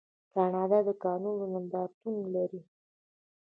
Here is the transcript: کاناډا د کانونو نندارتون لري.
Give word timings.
کاناډا 0.33 0.79
د 0.87 0.89
کانونو 1.03 1.43
نندارتون 1.53 2.15
لري. 2.35 2.61